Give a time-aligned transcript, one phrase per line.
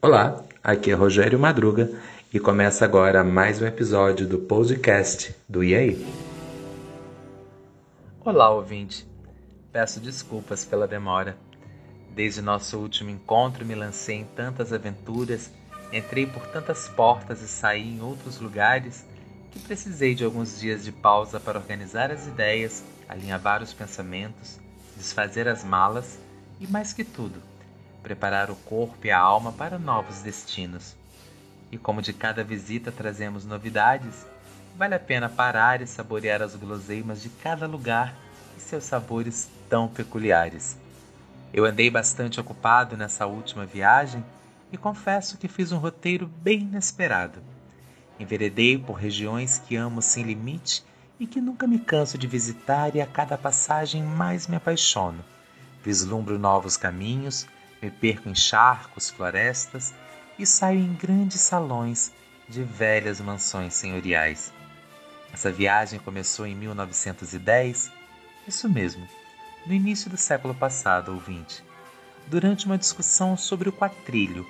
[0.00, 1.90] Olá, aqui é Rogério Madruga
[2.32, 5.96] e começa agora mais um episódio do podcast do EA.
[8.20, 9.04] Olá, ouvinte.
[9.72, 11.36] Peço desculpas pela demora.
[12.14, 15.50] Desde nosso último encontro, me lancei em tantas aventuras,
[15.92, 19.04] entrei por tantas portas e saí em outros lugares
[19.50, 24.60] que precisei de alguns dias de pausa para organizar as ideias, alinhavar os pensamentos,
[24.96, 26.20] desfazer as malas
[26.60, 27.42] e, mais que tudo,
[28.08, 30.96] preparar o corpo e a alma para novos destinos.
[31.70, 34.26] E como de cada visita trazemos novidades,
[34.78, 38.14] vale a pena parar e saborear as guloseimas de cada lugar
[38.56, 40.78] e seus sabores tão peculiares.
[41.52, 44.24] Eu andei bastante ocupado nessa última viagem
[44.72, 47.42] e confesso que fiz um roteiro bem inesperado.
[48.18, 50.82] Enveredei por regiões que amo sem limite
[51.20, 55.22] e que nunca me canso de visitar e a cada passagem mais me apaixono.
[55.84, 57.46] Vislumbro novos caminhos,
[57.80, 59.94] me perco em charcos, florestas
[60.38, 62.12] e saio em grandes salões
[62.48, 64.52] de velhas mansões senhoriais.
[65.32, 67.92] Essa viagem começou em 1910,
[68.46, 69.06] isso mesmo,
[69.66, 71.62] no início do século passado, ouvinte,
[72.26, 74.46] durante uma discussão sobre o quatrilho,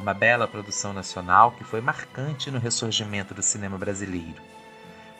[0.00, 4.40] uma bela produção nacional que foi marcante no ressurgimento do cinema brasileiro.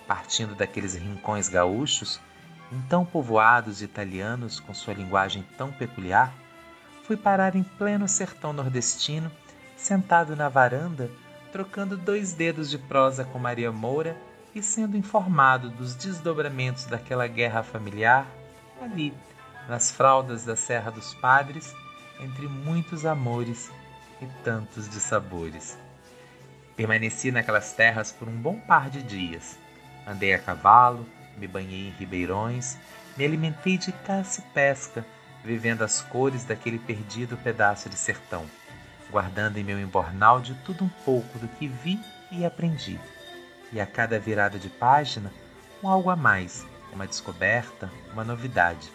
[0.06, 2.18] Partindo daqueles rincões gaúchos,
[2.72, 6.32] então povoados de italianos com sua linguagem tão peculiar,
[7.12, 9.30] fui parar em pleno sertão nordestino,
[9.76, 11.10] sentado na varanda,
[11.52, 14.16] trocando dois dedos de prosa com Maria Moura
[14.54, 18.26] e sendo informado dos desdobramentos daquela guerra familiar
[18.80, 19.12] ali,
[19.68, 21.74] nas fraldas da Serra dos Padres,
[22.18, 23.70] entre muitos amores
[24.22, 25.76] e tantos dissabores.
[26.74, 29.58] Permaneci naquelas terras por um bom par de dias.
[30.06, 32.78] Andei a cavalo, me banhei em ribeirões,
[33.18, 35.04] me alimentei de caça e pesca,
[35.44, 38.46] vivendo as cores daquele perdido pedaço de sertão,
[39.10, 41.98] guardando em meu embornal de tudo um pouco do que vi
[42.30, 42.98] e aprendi.
[43.72, 45.32] E a cada virada de página,
[45.82, 48.90] um algo a mais, uma descoberta, uma novidade.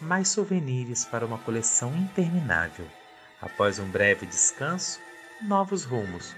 [0.00, 2.86] Mais souvenirs para uma coleção interminável.
[3.40, 5.00] Após um breve descanso,
[5.40, 6.34] novos rumos.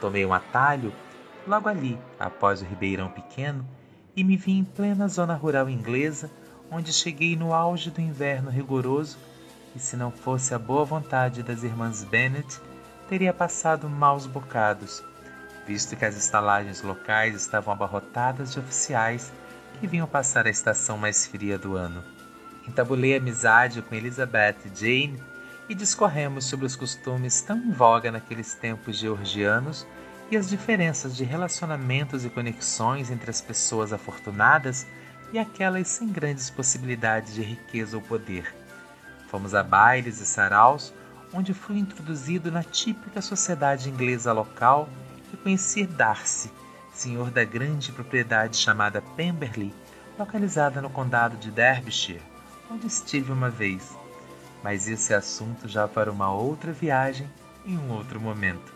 [0.00, 0.92] Tomei um atalho
[1.46, 3.66] logo ali, após o Ribeirão Pequeno,
[4.14, 6.30] e me vi em plena zona rural inglesa,
[6.70, 9.18] onde cheguei no auge do inverno rigoroso
[9.74, 12.60] e, se não fosse a boa vontade das irmãs Bennet,
[13.08, 15.02] teria passado maus bocados,
[15.66, 19.32] visto que as estalagens locais estavam abarrotadas de oficiais
[19.80, 22.02] que vinham passar a estação mais fria do ano.
[22.66, 25.22] Entabulei amizade com Elizabeth e Jane
[25.68, 29.86] e discorremos sobre os costumes tão em voga naqueles tempos georgianos
[30.30, 34.86] e as diferenças de relacionamentos e conexões entre as pessoas afortunadas
[35.32, 38.54] e aquelas sem grandes possibilidades de riqueza ou poder.
[39.28, 40.92] Fomos a bailes e saraus,
[41.32, 44.88] onde fui introduzido na típica sociedade inglesa local
[45.32, 46.50] e conheci Darcy,
[46.94, 49.74] senhor da grande propriedade chamada Pemberley,
[50.18, 52.22] localizada no condado de Derbyshire,
[52.70, 53.96] onde estive uma vez.
[54.64, 57.28] Mas isso é assunto já para uma outra viagem
[57.66, 58.72] em um outro momento.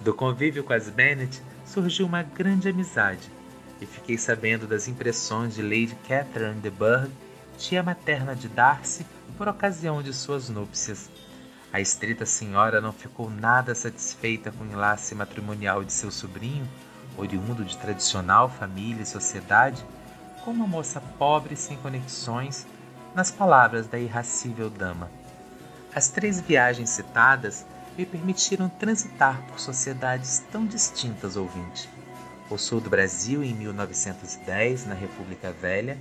[0.00, 3.37] Do convívio com as Bennet surgiu uma grande amizade
[3.80, 7.10] e fiquei sabendo das impressões de Lady Catherine de Burgh,
[7.56, 9.06] tia materna de Darcy,
[9.36, 11.08] por ocasião de suas núpcias.
[11.72, 16.68] A estrita senhora não ficou nada satisfeita com o enlace matrimonial de seu sobrinho,
[17.16, 19.84] oriundo de tradicional família e sociedade,
[20.44, 22.66] com uma moça pobre sem conexões,
[23.14, 25.10] nas palavras da irracível dama.
[25.94, 31.88] As três viagens citadas me permitiram transitar por sociedades tão distintas, ouvinte.
[32.50, 35.98] O sul do Brasil em 1910, na República Velha,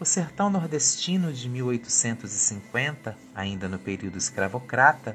[0.00, 5.14] o sertão nordestino de 1850, ainda no período escravocrata,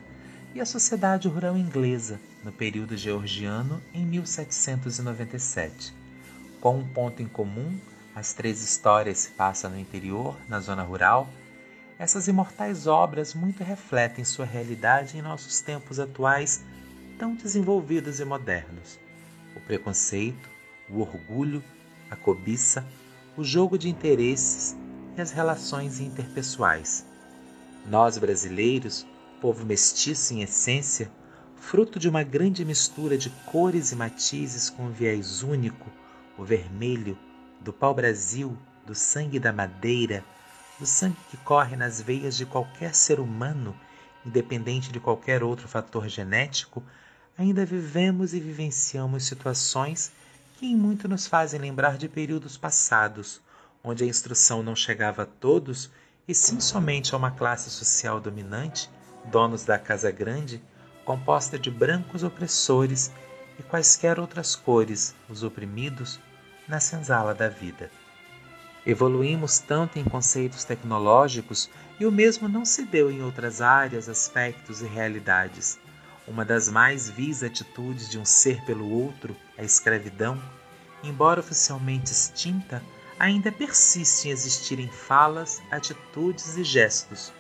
[0.54, 5.92] e a sociedade rural inglesa, no período georgiano, em 1797.
[6.62, 7.76] Com um ponto em comum,
[8.16, 11.28] as três histórias se passam no interior, na zona rural.
[11.98, 16.64] Essas imortais obras muito refletem sua realidade em nossos tempos atuais,
[17.18, 19.00] tão desenvolvidos e modernos.
[19.56, 20.59] O preconceito,
[20.90, 21.64] o orgulho,
[22.10, 22.86] a cobiça,
[23.38, 24.76] o jogo de interesses
[25.18, 27.06] e as relações interpessoais.
[27.86, 29.06] Nós brasileiros,
[29.40, 31.10] povo mestiço em essência,
[31.56, 35.90] fruto de uma grande mistura de cores e matizes com um viés único,
[36.38, 37.18] o vermelho,
[37.60, 40.24] do pau-brasil, do sangue da madeira,
[40.80, 43.76] do sangue que corre nas veias de qualquer ser humano,
[44.26, 46.84] independente de qualquer outro fator genético,
[47.38, 50.12] ainda vivemos e vivenciamos situações
[50.60, 53.40] que em muito nos fazem lembrar de períodos passados,
[53.82, 55.90] onde a instrução não chegava a todos
[56.28, 58.90] e sim somente a uma classe social dominante,
[59.24, 60.62] donos da casa grande,
[61.06, 63.10] composta de brancos opressores
[63.58, 66.20] e quaisquer outras cores, os oprimidos,
[66.68, 67.90] na senzala da vida.
[68.86, 74.82] Evoluímos tanto em conceitos tecnológicos e o mesmo não se deu em outras áreas, aspectos
[74.82, 75.80] e realidades.
[76.30, 80.40] Uma das mais vis atitudes de um ser pelo outro, a escravidão,
[81.04, 82.84] embora oficialmente extinta,
[83.18, 87.34] ainda persiste em existir em falas, atitudes e gestos.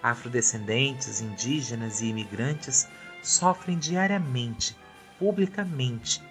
[0.00, 2.86] Afrodescendentes, indígenas e imigrantes
[3.20, 4.76] sofrem diariamente,
[5.18, 6.22] publicamente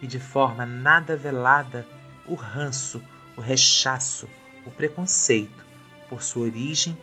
[0.00, 1.86] e de forma nada velada
[2.26, 3.02] o ranço,
[3.36, 4.26] o rechaço,
[4.64, 5.66] o preconceito
[6.08, 6.96] por sua origem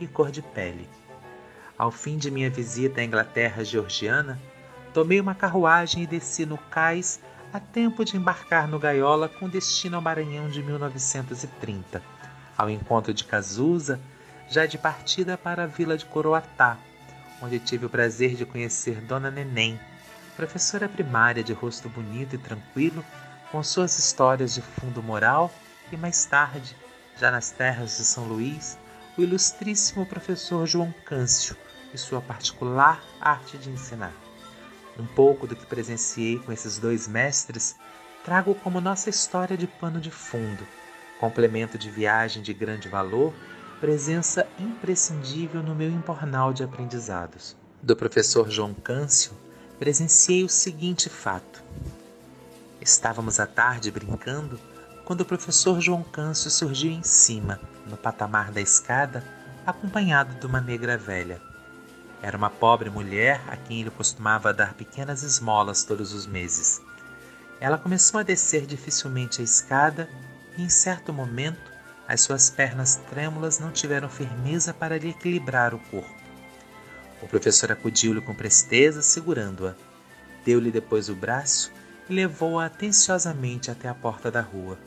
[0.00, 0.88] e cor de pele.
[1.80, 4.38] Ao fim de minha visita à Inglaterra georgiana,
[4.92, 7.18] tomei uma carruagem e desci no cais
[7.54, 12.02] a tempo de embarcar no Gaiola com destino ao Maranhão de 1930,
[12.54, 13.98] ao encontro de Cazuza,
[14.46, 16.76] já de partida para a vila de Coroatá,
[17.40, 19.80] onde tive o prazer de conhecer Dona Neném,
[20.36, 23.02] professora primária de rosto bonito e tranquilo,
[23.50, 25.50] com suas histórias de fundo moral,
[25.90, 26.76] e mais tarde,
[27.18, 28.78] já nas terras de São Luís,
[29.16, 31.56] o ilustríssimo professor João Câncio
[31.92, 34.12] e sua particular arte de ensinar.
[34.98, 37.76] Um pouco do que presenciei com esses dois mestres
[38.24, 40.66] trago como nossa história de pano de fundo,
[41.18, 43.32] complemento de viagem de grande valor,
[43.80, 47.56] presença imprescindível no meu empornal de aprendizados.
[47.82, 49.32] Do professor João Câncio,
[49.78, 51.62] presenciei o seguinte fato.
[52.80, 54.60] Estávamos à tarde brincando
[55.04, 59.24] quando o professor João Câncio surgiu em cima, no patamar da escada,
[59.66, 61.40] acompanhado de uma negra velha.
[62.22, 66.80] Era uma pobre mulher a quem ele costumava dar pequenas esmolas todos os meses.
[67.58, 70.08] Ela começou a descer dificilmente a escada
[70.56, 71.70] e, em certo momento,
[72.06, 76.20] as suas pernas trêmulas não tiveram firmeza para lhe equilibrar o corpo.
[77.22, 79.74] O professor acudiu-lhe com presteza, segurando-a.
[80.44, 81.70] Deu-lhe depois o braço
[82.08, 84.78] e levou-a atenciosamente até a porta da rua.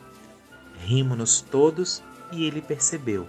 [0.79, 3.27] Rimos-nos todos e ele percebeu.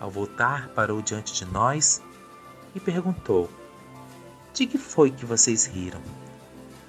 [0.00, 2.00] Ao voltar, parou diante de nós
[2.78, 3.50] e perguntou:
[4.54, 6.00] De que foi que vocês riram?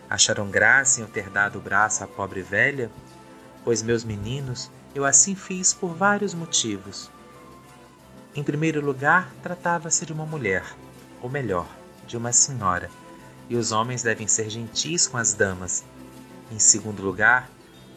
[0.10, 2.90] Acharam graça em eu ter dado o braço à pobre velha?
[3.64, 7.12] Pois, meus meninos, eu assim fiz por vários motivos.
[8.36, 10.64] Em primeiro lugar, tratava-se de uma mulher,
[11.22, 11.68] ou melhor,
[12.08, 12.90] de uma senhora,
[13.50, 15.84] e os homens devem ser gentis com as damas.
[16.52, 17.50] Em segundo lugar,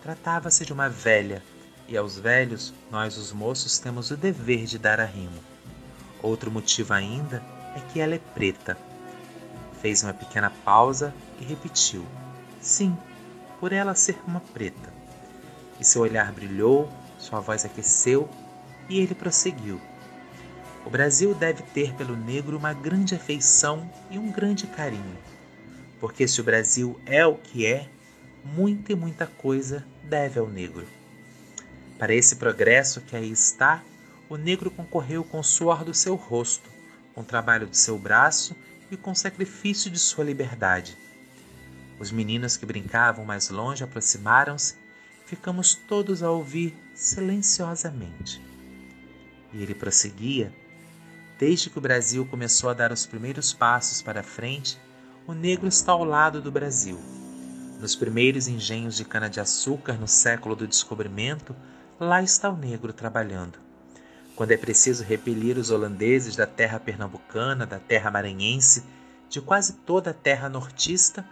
[0.03, 1.43] tratava-se de uma velha,
[1.87, 5.43] e aos velhos nós, os moços, temos o dever de dar a rimo.
[6.23, 7.43] Outro motivo ainda
[7.77, 8.77] é que ela é preta.
[9.81, 12.05] Fez uma pequena pausa e repetiu:
[12.61, 12.97] Sim,
[13.59, 14.93] por ela ser uma preta.
[15.79, 16.89] E seu olhar brilhou,
[17.19, 18.29] sua voz aqueceu
[18.89, 19.81] e ele prosseguiu.
[20.85, 25.17] O Brasil deve ter pelo negro uma grande afeição e um grande carinho,
[26.01, 27.89] porque se o Brasil é o que é,
[28.45, 30.85] muita e muita coisa deve ao negro.
[31.99, 33.81] Para esse progresso que aí está,
[34.29, 36.69] o negro concorreu com o suor do seu rosto,
[37.15, 38.57] com o trabalho de seu braço
[38.91, 40.97] e com o sacrifício de sua liberdade.
[41.99, 44.75] Os meninos que brincavam mais longe aproximaram-se,
[45.25, 48.43] ficamos todos a ouvir silenciosamente.
[49.53, 50.53] E ele prosseguia:
[51.39, 54.79] Desde que o Brasil começou a dar os primeiros passos para frente,
[55.27, 56.99] o negro está ao lado do Brasil.
[57.81, 61.55] Nos primeiros engenhos de cana-de-açúcar no século do descobrimento,
[61.99, 63.72] lá está o negro trabalhando
[64.43, 68.83] quando é preciso repelir os holandeses da terra pernambucana, da terra maranhense,
[69.29, 71.25] de quase toda a terra nortista,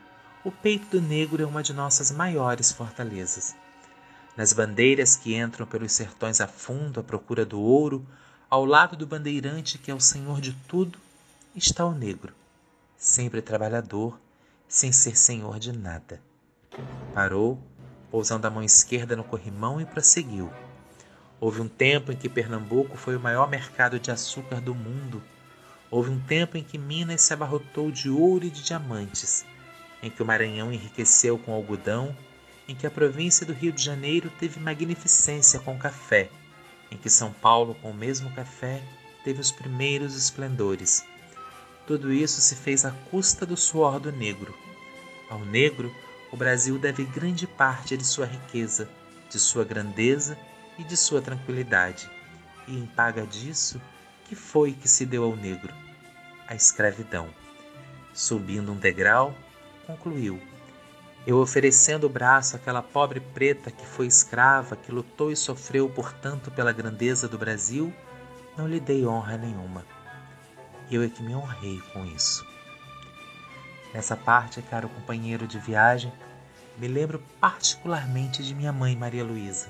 [0.45, 3.53] o peito do negro é uma de nossas maiores fortalezas.
[4.37, 8.07] Nas bandeiras que entram pelos sertões a fundo à procura do ouro,
[8.49, 10.97] ao lado do bandeirante que é o senhor de tudo,
[11.53, 12.33] está o negro,
[12.97, 14.17] sempre trabalhador,
[14.69, 16.21] sem ser senhor de nada.
[17.13, 17.59] Parou,
[18.09, 20.49] pousando a mão esquerda no corrimão e prosseguiu.
[21.41, 25.23] Houve um tempo em que Pernambuco foi o maior mercado de açúcar do mundo.
[25.91, 29.47] Houve um tempo em que Minas se abarrotou de ouro e de diamantes,
[30.03, 32.15] em que o Maranhão enriqueceu com algodão,
[32.69, 36.29] em que a província do Rio de Janeiro teve magnificência com café,
[36.91, 38.83] em que São Paulo, com o mesmo café,
[39.25, 41.03] teve os primeiros esplendores.
[41.87, 44.55] Tudo isso se fez à custa do suor do negro.
[45.31, 45.91] Ao negro,
[46.31, 48.91] o Brasil deve grande parte de sua riqueza,
[49.31, 50.37] de sua grandeza
[50.79, 52.11] e de sua tranquilidade.
[52.67, 53.81] E em paga disso,
[54.25, 55.75] que foi que se deu ao negro?
[56.47, 57.29] A escravidão.
[58.13, 59.35] Subindo um degrau,
[59.87, 60.41] concluiu:
[61.27, 66.51] Eu oferecendo o braço àquela pobre preta que foi escrava, que lutou e sofreu, portanto,
[66.51, 67.93] pela grandeza do Brasil,
[68.57, 69.85] não lhe dei honra nenhuma.
[70.91, 72.45] Eu é que me honrei com isso.
[73.95, 76.13] Nessa parte, caro companheiro de viagem,
[76.79, 79.69] me lembro particularmente de minha mãe Maria Luísa,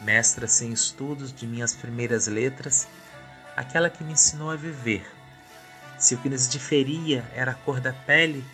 [0.00, 2.86] mestra sem estudos de minhas primeiras letras,
[3.56, 5.06] aquela que me ensinou a viver.
[5.98, 8.44] Se o que nos diferia era a cor da pele,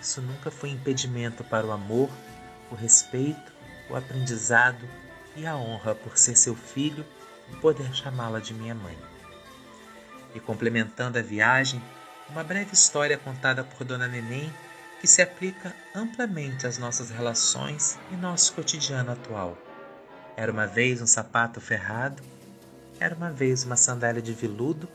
[0.00, 2.10] isso nunca foi impedimento para o amor,
[2.70, 3.52] o respeito,
[3.90, 4.88] o aprendizado
[5.36, 7.04] e a honra por ser seu filho
[7.50, 8.96] e poder chamá-la de minha mãe.
[10.34, 11.82] E complementando a viagem,
[12.28, 14.52] uma breve história contada por Dona Neném
[15.00, 19.58] que se aplica amplamente às nossas relações e nosso cotidiano atual.
[20.36, 22.22] Era uma vez um sapato ferrado,
[22.98, 24.88] era uma vez uma sandália de veludo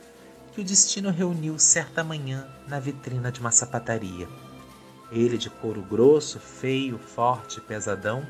[0.53, 4.27] que o destino reuniu certa manhã na vitrina de uma sapataria.
[5.11, 8.25] Ele de couro grosso, feio, forte, pesadão,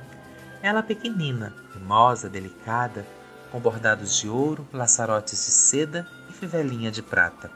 [0.61, 3.05] ela pequenina, mimosa, delicada,
[3.51, 7.49] com bordados de ouro, laçarotes de seda e fivelinha de prata.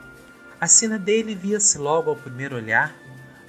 [0.60, 2.96] A sina dele via-se logo ao primeiro olhar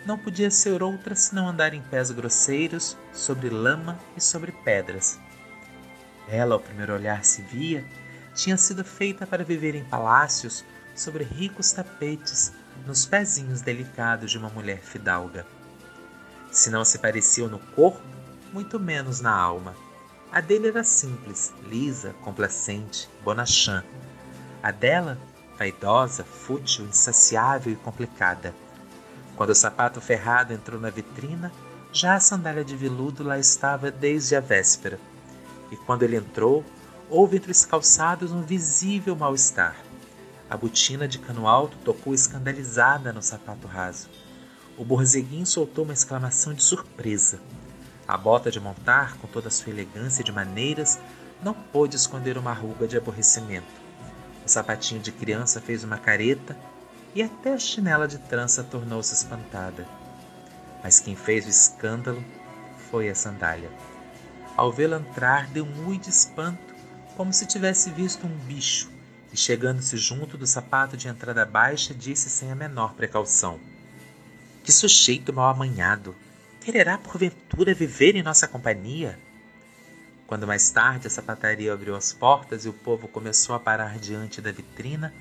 [0.04, 5.20] não podia ser outra senão andar em pés grosseiros, sobre lama e sobre pedras.
[6.32, 7.84] Ela, ao primeiro olhar, se via,
[8.34, 12.54] tinha sido feita para viver em palácios, sobre ricos tapetes,
[12.86, 15.46] nos pezinhos delicados de uma mulher fidalga.
[16.50, 18.00] Se não se pareciam no corpo,
[18.50, 19.76] muito menos na alma.
[20.32, 23.84] A dele era simples, lisa, complacente, bonachã.
[24.62, 25.18] A dela,
[25.58, 28.54] vaidosa, fútil, insaciável e complicada.
[29.36, 31.52] Quando o sapato ferrado entrou na vitrina,
[31.92, 34.98] já a sandália de veludo lá estava desde a véspera.
[35.72, 36.62] E quando ele entrou,
[37.08, 39.74] houve entre os calçados um visível mal-estar.
[40.50, 44.10] A botina de cano alto tocou escandalizada no sapato raso.
[44.76, 47.40] O borzeguim soltou uma exclamação de surpresa.
[48.06, 50.98] A bota de montar, com toda a sua elegância de maneiras,
[51.42, 53.80] não pôde esconder uma ruga de aborrecimento.
[54.44, 56.54] O sapatinho de criança fez uma careta
[57.14, 59.88] e até a chinela de trança tornou-se espantada.
[60.82, 62.22] Mas quem fez o escândalo
[62.90, 63.70] foi a sandália.
[64.56, 66.74] Ao vê-la entrar, deu ui de espanto,
[67.16, 68.90] como se tivesse visto um bicho,
[69.32, 73.58] e chegando-se junto do sapato de entrada baixa, disse sem a menor precaução:
[74.62, 76.14] Que sujeito mal amanhado!
[76.60, 79.18] Quererá porventura viver em nossa companhia?
[80.26, 84.40] Quando mais tarde a sapataria abriu as portas e o povo começou a parar diante
[84.40, 85.12] da vitrina,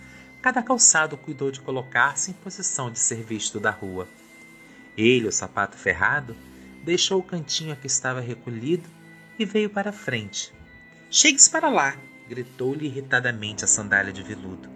[0.41, 4.07] cada calçado cuidou de colocar-se em posição de ser visto da rua.
[4.97, 6.35] Ele, o sapato ferrado,
[6.83, 8.87] deixou o cantinho a que estava recolhido
[9.37, 10.53] e veio para a frente.
[11.09, 11.97] Chegue-se para lá!
[12.29, 14.69] gritou-lhe irritadamente a sandália de veludo.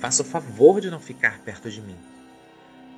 [0.00, 1.96] Faça o favor de não ficar perto de mim.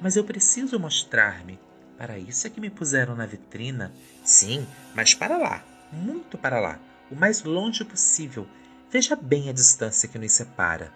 [0.01, 1.61] Mas eu preciso mostrar-me.
[1.99, 3.93] Para isso é que me puseram na vitrina.
[4.25, 8.47] Sim, mas para lá, muito para lá, o mais longe possível.
[8.91, 10.93] Veja bem a distância que nos separa.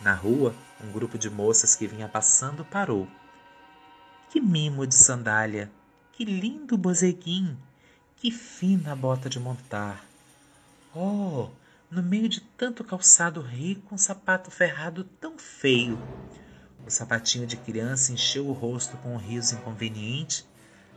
[0.00, 3.08] Na rua, um grupo de moças que vinha passando parou.
[4.28, 5.70] Que mimo de sandália!
[6.12, 7.56] Que lindo bozeguim!
[8.26, 10.04] Que fina bota de montar!
[10.92, 11.48] Oh,
[11.88, 15.96] no meio de tanto calçado rico, um sapato ferrado tão feio!
[16.84, 20.44] O sapatinho de criança encheu o rosto com um riso inconveniente,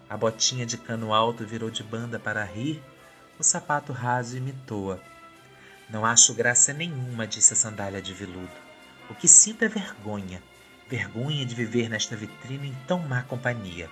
[0.09, 2.81] a botinha de cano alto virou de banda para rir,
[3.37, 4.97] o sapato raso imitou-a.
[5.87, 8.49] Não acho graça nenhuma, disse a sandália de veludo.
[9.07, 10.41] O que sinto é vergonha,
[10.89, 13.87] vergonha de viver nesta vitrine em tão má companhia.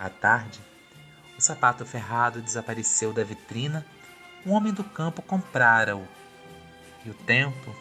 [0.00, 0.58] À tarde,
[1.40, 3.86] o sapato ferrado desapareceu da vitrina,
[4.44, 6.06] um homem do campo comprara-o.
[7.02, 7.74] E o tempo,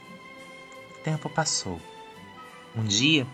[0.91, 1.81] o tempo passou.
[2.73, 3.27] Um dia,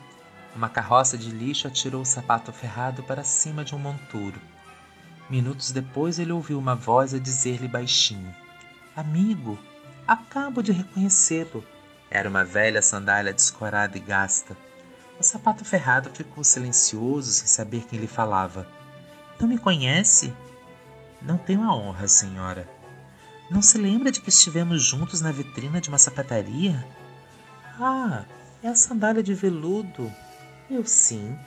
[0.55, 4.41] uma carroça de lixo atirou o sapato ferrado para cima de um monturo.
[5.29, 8.33] Minutos depois ele ouviu uma voz a dizer-lhe baixinho:
[8.95, 9.59] Amigo,
[10.07, 11.63] acabo de reconhecê-lo.
[12.09, 14.57] Era uma velha sandália descorada e gasta.
[15.19, 18.67] O sapato ferrado ficou silencioso, sem saber quem lhe falava.
[19.39, 20.33] Não me conhece?
[21.21, 22.69] Não tenho a honra, senhora.
[23.49, 26.85] Não se lembra de que estivemos juntos na vitrina de uma sapataria?
[27.79, 28.23] Ah,
[28.63, 30.11] é a sandália de veludo.
[30.69, 31.37] Eu sim.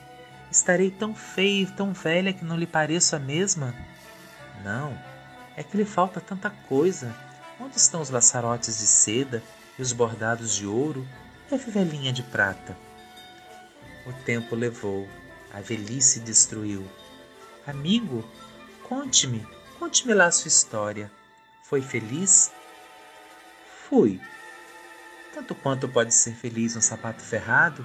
[0.50, 3.74] Estarei tão feia e tão velha que não lhe pareço a mesma?
[4.62, 4.96] Não,
[5.56, 7.14] é que lhe falta tanta coisa.
[7.60, 9.42] Onde estão os laçarotes de seda
[9.78, 11.06] e os bordados de ouro
[11.50, 12.76] e a fivelinha de prata.
[14.06, 15.08] O tempo levou,
[15.52, 16.86] a velhice destruiu.
[17.68, 18.24] Amigo,
[18.88, 19.46] conte-me,
[19.78, 21.12] conte-me lá a sua história.
[21.62, 22.50] Foi feliz?
[23.86, 24.18] Fui.
[25.34, 27.84] Tanto quanto pode ser feliz um sapato ferrado?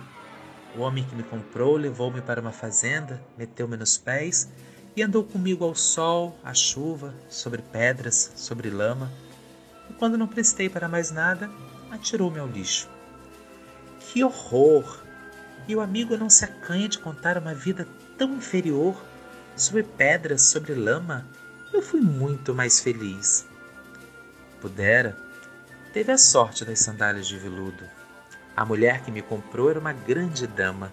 [0.73, 4.47] O homem que me comprou levou-me para uma fazenda, meteu-me nos pés
[4.95, 9.11] e andou comigo ao sol, à chuva, sobre pedras, sobre lama.
[9.89, 11.51] E quando não prestei para mais nada,
[11.91, 12.87] atirou-me ao lixo.
[13.99, 15.03] Que horror!
[15.67, 17.85] E o amigo não se acanha de contar uma vida
[18.17, 18.95] tão inferior,
[19.55, 21.25] sobre pedras, sobre lama,
[21.71, 23.45] eu fui muito mais feliz.
[24.61, 25.17] Pudera,
[25.91, 27.83] teve a sorte das sandálias de veludo.
[28.55, 30.91] A mulher que me comprou era uma grande dama.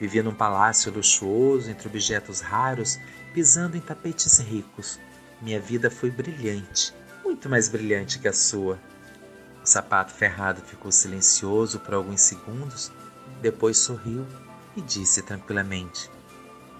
[0.00, 2.98] Vivia num palácio luxuoso, entre objetos raros,
[3.34, 4.98] pisando em tapetes ricos.
[5.40, 8.78] Minha vida foi brilhante, muito mais brilhante que a sua.
[9.62, 12.90] O sapato ferrado ficou silencioso por alguns segundos,
[13.42, 14.26] depois sorriu
[14.76, 16.10] e disse tranquilamente: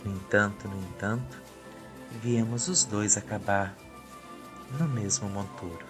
[0.05, 1.41] No entanto, no entanto,
[2.23, 3.77] viemos os dois acabar
[4.79, 5.85] no mesmo monturo.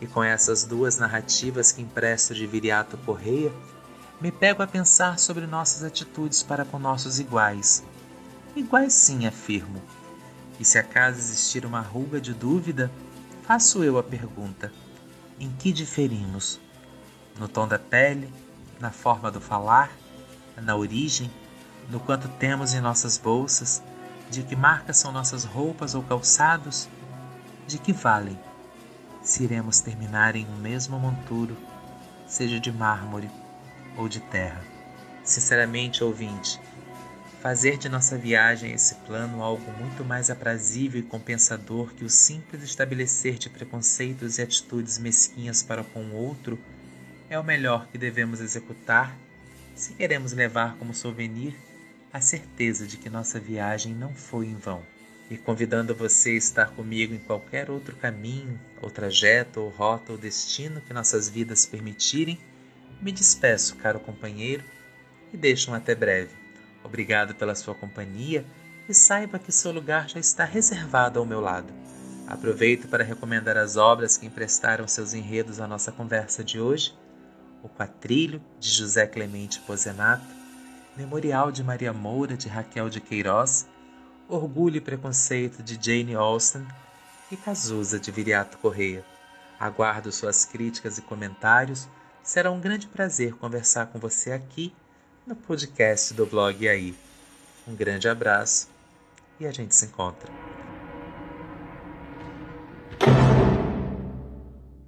[0.00, 3.52] E com essas duas narrativas que empresto de Viriato Correia,
[4.20, 7.82] me pego a pensar sobre nossas atitudes para com nossos iguais.
[8.54, 9.82] Iguais sim, afirmo.
[10.58, 12.90] E se acaso existir uma ruga de dúvida,
[13.46, 14.72] faço eu a pergunta:
[15.38, 16.60] em que diferimos?
[17.38, 18.32] No tom da pele,
[18.78, 19.90] na forma do falar,
[20.60, 21.30] na origem,
[21.88, 23.82] no quanto temos em nossas bolsas,
[24.30, 26.88] de que marcas são nossas roupas ou calçados,
[27.66, 28.38] de que valem,
[29.22, 31.56] se iremos terminar em um mesmo monturo,
[32.26, 33.30] seja de mármore
[33.96, 34.64] ou de terra.
[35.22, 36.60] Sinceramente, ouvinte,
[37.40, 42.62] fazer de nossa viagem esse plano algo muito mais aprazível e compensador que o simples
[42.62, 46.58] estabelecer de preconceitos e atitudes mesquinhas para com o outro
[47.28, 49.16] é o melhor que devemos executar
[49.74, 51.54] se queremos levar como souvenir
[52.12, 54.82] a certeza de que nossa viagem não foi em vão.
[55.30, 60.18] E convidando você a estar comigo em qualquer outro caminho, ou trajeto, ou rota, ou
[60.18, 62.38] destino que nossas vidas permitirem,
[63.00, 64.64] me despeço, caro companheiro,
[65.32, 66.34] e deixo um até breve.
[66.82, 68.44] Obrigado pela sua companhia
[68.88, 71.72] e saiba que seu lugar já está reservado ao meu lado.
[72.26, 76.92] Aproveito para recomendar as obras que emprestaram seus enredos à nossa conversa de hoje:
[77.62, 80.39] O Quatrilho, de José Clemente Pozenato,
[81.00, 83.66] Memorial de Maria Moura, de Raquel de Queiroz,
[84.28, 86.66] Orgulho e Preconceito, de Jane Austen
[87.32, 89.02] e Cazuza, de Viriato Correia.
[89.58, 91.88] Aguardo suas críticas e comentários.
[92.22, 94.74] Será um grande prazer conversar com você aqui
[95.26, 96.94] no podcast do blog aí.
[97.66, 98.68] Um grande abraço
[99.40, 100.30] e a gente se encontra.